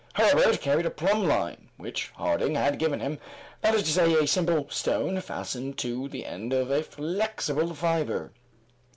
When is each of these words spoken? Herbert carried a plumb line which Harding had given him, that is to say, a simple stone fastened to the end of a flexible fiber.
Herbert 0.15 0.61
carried 0.61 0.87
a 0.87 0.89
plumb 0.89 1.25
line 1.27 1.69
which 1.77 2.09
Harding 2.15 2.55
had 2.55 2.79
given 2.79 2.99
him, 3.01 3.19
that 3.61 3.75
is 3.75 3.83
to 3.83 3.89
say, 3.91 4.13
a 4.15 4.25
simple 4.25 4.67
stone 4.71 5.21
fastened 5.21 5.77
to 5.77 6.09
the 6.09 6.25
end 6.25 6.53
of 6.53 6.71
a 6.71 6.81
flexible 6.81 7.75
fiber. 7.75 8.33